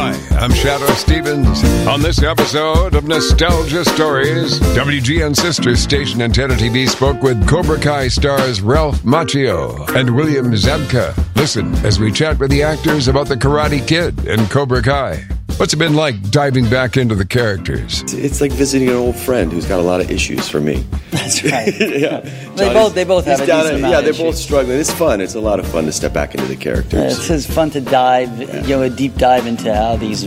[0.00, 1.64] Hi, I'm Shadoe Stevens.
[1.88, 8.06] On this episode of Nostalgia Stories, WGN Sister Station Antenna TV spoke with Cobra Kai
[8.06, 11.16] stars Ralph Macchio and William Zabka.
[11.34, 15.37] Listen as we chat with the actors about the Karate Kid and Cobra Kai.
[15.58, 18.04] What's it been like diving back into the characters?
[18.14, 20.84] It's like visiting an old friend who's got a lot of issues for me.
[21.10, 21.74] That's right.
[21.80, 22.20] yeah,
[22.54, 24.22] They both- they both have he's a down decent at- amount Yeah, they're issues.
[24.24, 24.78] both struggling.
[24.78, 25.20] It's fun.
[25.20, 27.18] It's a lot of fun to step back into the characters.
[27.18, 30.26] It's, it's fun to dive, you know, a deep dive into how these,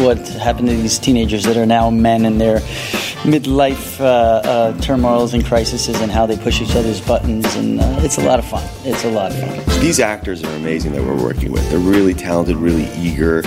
[0.00, 2.60] what happened to these teenagers that are now men and their
[3.24, 7.54] midlife uh, uh, turmoils and crises and how they push each other's buttons.
[7.54, 8.66] And uh, it's a lot of fun.
[8.84, 9.80] It's a lot of fun.
[9.80, 11.68] These actors are amazing that we're working with.
[11.68, 13.42] They're really talented, really eager.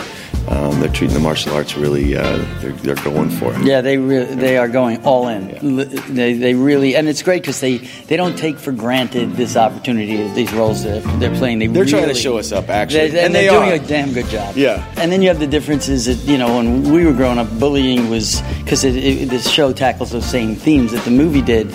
[0.50, 2.16] Um, they're treating the martial arts really.
[2.16, 3.62] Uh, they're, they're going for it.
[3.66, 5.76] Yeah, they re- they are going all in.
[5.76, 9.58] Li- They, they really, and it's great because they, they don't take for granted this
[9.58, 11.60] opportunity, these roles that they're playing.
[11.60, 13.10] They They're trying to show us up, actually.
[13.10, 13.84] They, and, And they're they doing are.
[13.84, 14.56] a damn good job.
[14.56, 14.86] Yeah.
[14.98, 18.10] And then you have the differences that you know when we were growing up, bullying
[18.10, 21.68] was because it, it, this show tackles those same themes that the movie did.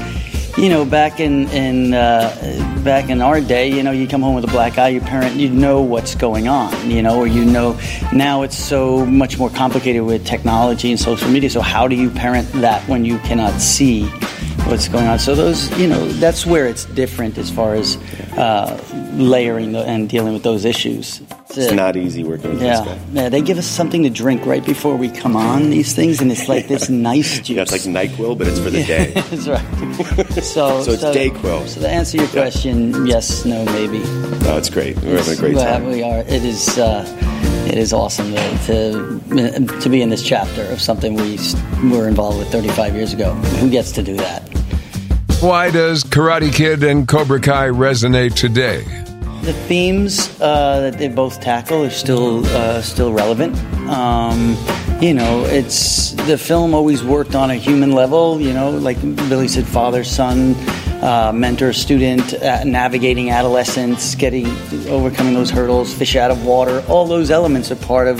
[0.58, 4.34] You know, back in in uh, back in our day, you know, you come home
[4.34, 7.45] with a black eye, your parent, you know what's going on, you know, or you
[7.45, 7.78] know.
[8.12, 11.48] Now it's so much more complicated with technology and social media.
[11.48, 14.05] So how do you parent that when you cannot see
[14.67, 15.19] what's going on?
[15.19, 17.97] So those, you know, that's where it's different as far as
[18.36, 18.78] uh,
[19.14, 21.23] layering and dealing with those issues.
[21.56, 22.81] It's not easy working with Yeah.
[22.81, 22.98] this guy.
[23.12, 26.31] yeah, they give us something to drink right before we come on these things, and
[26.33, 27.50] it's like this nice juice.
[27.50, 29.12] Yeah, it's like Nyquil, but it's for the day.
[29.31, 30.33] That's right.
[30.42, 31.69] So, So it's Dayquil.
[31.69, 34.00] So to answer your question, yes, no, maybe.
[34.47, 34.97] Oh, it's great.
[35.03, 35.86] We're having a great Well, time.
[35.91, 36.19] We are.
[36.20, 36.78] It is.
[36.78, 37.05] Uh,
[37.67, 41.39] it is awesome to, to to be in this chapter of something we
[41.96, 43.33] were involved with 35 years ago.
[43.35, 44.41] Who gets to do that?
[45.41, 48.85] Why does Karate Kid and Cobra Kai resonate today?
[49.42, 53.57] The themes uh, that they both tackle are still uh, still relevant.
[53.89, 54.57] Um,
[55.01, 58.41] you know, it's the film always worked on a human level.
[58.41, 60.55] You know, like Billy said, father son,
[61.03, 64.47] uh, mentor student, uh, navigating adolescence, getting
[64.89, 66.80] overcoming those hurdles, fish out of water.
[66.89, 68.19] All those elements are part of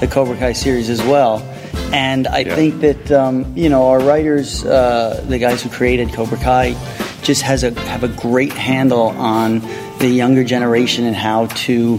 [0.00, 1.38] the Cobra Kai series as well.
[1.92, 2.54] And I Yeah.
[2.56, 6.74] think that um, you know our writers, uh, the guys who created Cobra Kai,
[7.24, 9.60] just has a have a great handle on
[9.98, 11.98] the younger generation and how to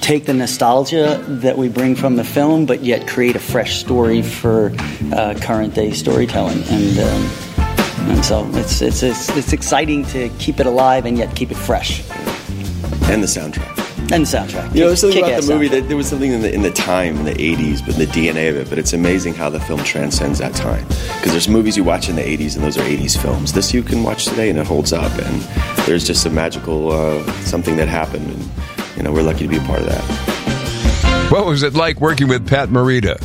[0.00, 4.20] take the nostalgia that we bring from the film, but yet create a fresh story
[4.20, 4.72] for
[5.12, 6.62] uh, current day storytelling.
[6.64, 7.30] And um,
[8.10, 11.56] and so it's, it's it's it's exciting to keep it alive and yet keep it
[11.56, 12.02] fresh.
[13.10, 13.71] And the soundtrack.
[14.12, 14.74] And the soundtrack.
[14.74, 15.70] You know, there's something about Kick-ass the movie soundtrack.
[15.70, 18.06] that there was something in the, in the time, in the 80s, but in the
[18.06, 18.68] DNA of it.
[18.68, 20.86] But it's amazing how the film transcends that time.
[20.86, 23.52] Because there's movies you watch in the 80s, and those are 80s films.
[23.54, 25.12] This you can watch today, and it holds up.
[25.18, 25.40] And
[25.86, 28.26] there's just a magical uh, something that happened.
[28.28, 28.50] And,
[28.96, 31.28] you know, we're lucky to be a part of that.
[31.32, 33.18] What was it like working with Pat Morita?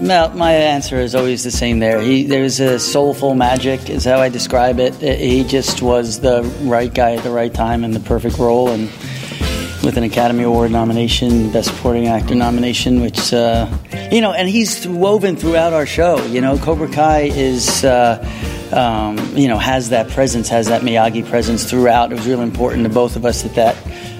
[0.00, 2.00] Well, my answer is always the same there.
[2.00, 4.94] He, there's a soulful magic, is how I describe it.
[4.94, 8.88] He just was the right guy at the right time in the perfect role, and
[9.82, 13.66] with an Academy Award nomination, Best Supporting Actor nomination, which, uh,
[14.12, 16.22] you know, and he's woven throughout our show.
[16.26, 17.84] You know, Cobra Kai is.
[17.84, 18.26] Uh,
[18.72, 22.12] um, you know, has that presence, has that Miyagi presence throughout.
[22.12, 23.76] It was really important to both of us that that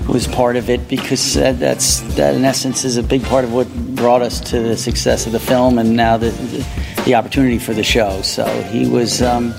[0.09, 3.53] was part of it because that, that's that in essence is a big part of
[3.53, 7.59] what brought us to the success of the film and now the the, the opportunity
[7.59, 8.21] for the show.
[8.22, 9.54] So he was, um,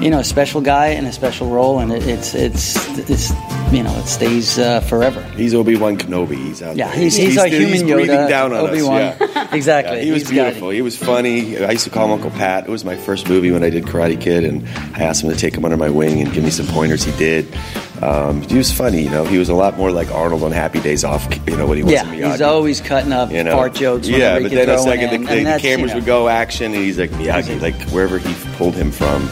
[0.00, 2.76] you know, a special guy in a special role, and it, it's it's
[3.10, 3.30] it's
[3.72, 5.22] you know it stays uh, forever.
[5.36, 6.36] He's Obi Wan Kenobi.
[6.36, 7.00] He's out Yeah, there.
[7.00, 7.94] he's, he's, our human he's Yoda.
[7.94, 9.00] breathing down on Obi-Wan.
[9.02, 9.20] us.
[9.20, 9.48] Yeah.
[9.54, 9.96] exactly.
[9.98, 10.70] Yeah, he was He's beautiful.
[10.70, 11.58] He was funny.
[11.58, 12.64] I used to call him Uncle Pat.
[12.66, 14.66] It was my first movie when I did Karate Kid, and
[14.96, 17.02] I asked him to take him under my wing and give me some pointers.
[17.04, 17.46] He did.
[18.00, 19.02] Um, he was funny.
[19.02, 21.26] You know, he was a lot more like Arnold on Happy Days Off.
[21.48, 22.30] You know, when he was Yeah, in Miyagi.
[22.30, 24.06] he's always cutting up you know, fart jokes.
[24.08, 25.96] Yeah, but then a second, one second, in, the, and the that's, you cameras know,
[25.96, 29.28] would go action, and he's like Miyagi, like wherever he pulled him from.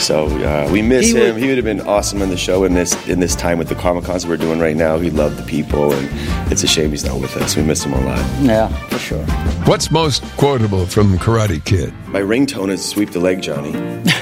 [0.00, 1.34] So uh, we miss He him.
[1.34, 3.68] would- he would have been awesome in the show in this in this time with
[3.68, 4.98] the Comic Cons we're doing right now.
[4.98, 6.08] He loved the people, and
[6.52, 7.56] it's a shame he's not with us.
[7.56, 8.18] We miss him a lot.
[8.42, 9.24] Yeah, for sure.
[9.66, 11.92] What's most quotable from Karate Kid?
[12.08, 13.72] My ringtone is "Sweep the leg, Johnny."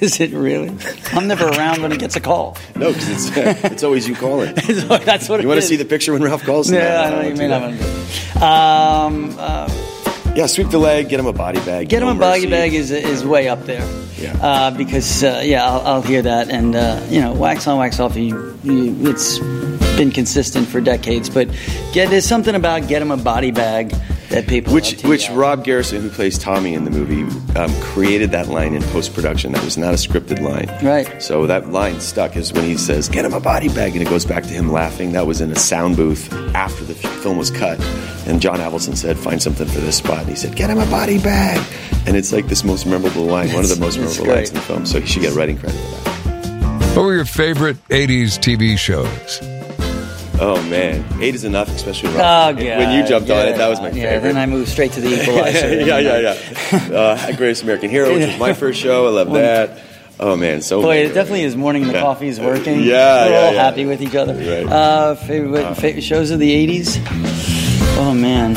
[0.00, 0.70] Is it really?
[1.12, 2.56] I'm never around when it gets a call.
[2.76, 4.54] No, because it's it's always you calling.
[4.54, 6.70] That's what You it want to see the picture when Ralph calls?
[6.70, 7.48] Yeah, No, I know you don't mean.
[7.48, 8.34] do I'm that.
[8.34, 8.46] gonna.
[8.46, 9.68] Um, uh,
[10.34, 11.90] Yeah, sweep the leg, get him a body bag.
[11.90, 13.86] Get him no a body bag is is way up there.
[14.18, 14.34] Yeah.
[14.40, 18.00] Uh, because uh, yeah, I'll, I'll hear that, and uh, you know, wax on, wax
[18.00, 18.16] off.
[18.16, 19.38] You, you, it's
[19.96, 21.48] been consistent for decades, but
[21.92, 23.94] get there's something about get him a body bag
[24.32, 25.36] that people Which love to which yell.
[25.36, 27.22] Rob Garrison, who plays Tommy in the movie,
[27.58, 29.52] um, created that line in post production.
[29.52, 30.70] That was not a scripted line.
[30.82, 31.22] Right.
[31.22, 34.08] So that line stuck is when he says, "Get him a body bag," and it
[34.08, 35.12] goes back to him laughing.
[35.12, 37.78] That was in a sound booth after the film was cut,
[38.26, 40.86] and John Avildsen said, "Find something for this spot," and he said, "Get him a
[40.86, 41.60] body bag,"
[42.06, 44.54] and it's like this most memorable line, one of the most It's memorable lines in
[44.54, 44.86] the film.
[44.86, 46.96] So he should get writing credit for that.
[46.96, 49.51] What were your favorite 80s TV shows?
[50.44, 52.56] Oh man, eight is enough, especially when, Oh, God.
[52.56, 53.56] when you jumped on it.
[53.58, 54.32] That was my yeah, favorite.
[54.32, 55.80] Then I moved straight to the Equalizer.
[55.86, 56.88] yeah, yeah, yeah.
[56.92, 59.06] Uh, Greatest American Hero, which was my first show.
[59.06, 59.78] I love that.
[60.18, 61.86] Oh man, so Boy, it definitely is morning.
[61.86, 62.00] The Yeah.
[62.00, 62.80] coffee is working.
[62.82, 63.62] Yeah, we're yeah, all yeah.
[63.62, 64.34] happy with each other.
[64.34, 64.66] Right.
[64.66, 66.98] Uh, favorite, favorite shows of the '80s.
[67.98, 68.54] Oh man,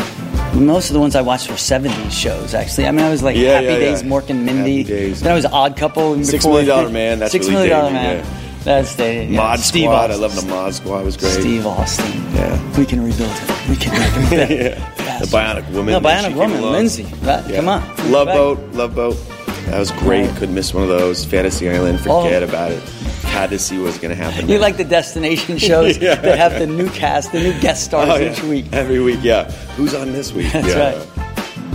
[0.65, 2.53] most of the ones I watched were '70s shows.
[2.55, 4.09] Actually, I mean, I was like Yeah, Happy yeah, Days, yeah.
[4.09, 4.77] Mork and Mindy.
[4.79, 5.21] Happy Days.
[5.21, 6.23] Then I was Odd Couple.
[6.23, 8.44] Six Million Dollar Man, that's Six really Million Dollar Man.
[8.65, 9.29] That's dated.
[9.29, 9.37] Yeah.
[9.37, 10.11] Mod Steve Squad.
[10.11, 11.05] I love the Mod Squad.
[11.05, 11.31] Was great.
[11.39, 12.11] Steve Austin.
[12.33, 12.77] Yeah.
[12.77, 13.69] We can rebuild it.
[13.69, 14.77] We can rebuild it.
[14.79, 15.19] yeah.
[15.19, 15.93] The Bionic Woman.
[15.93, 16.61] No, Bionic Woman.
[16.61, 17.03] Lindsay.
[17.21, 17.43] Yeah.
[17.55, 18.11] Come on.
[18.11, 18.35] Love Back.
[18.35, 18.59] Boat.
[18.73, 19.17] Love Boat.
[19.67, 20.27] That was great.
[20.27, 20.37] Right.
[20.37, 21.23] Couldn't miss one of those.
[21.23, 21.99] Fantasy Island.
[21.99, 22.47] Forget Oh.
[22.47, 22.81] about it.
[23.23, 24.49] Had to see what's going to happen.
[24.49, 26.15] You like the destination shows Yeah.
[26.15, 28.65] that have the new cast, the new guest stars Oh, each week.
[28.73, 29.51] Every week, yeah.
[29.77, 30.51] Who's on this week?
[30.53, 30.95] That's yeah.
[30.97, 31.07] right.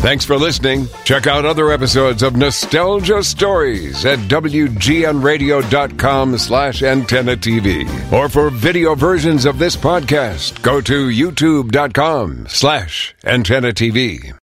[0.01, 0.89] Thanks for listening.
[1.05, 7.87] Check out other episodes of Nostalgia Stories at WGNradio.com slash antenna TV.
[8.11, 14.33] Or for video versions of this podcast, go to YouTube.com slash antenna TV.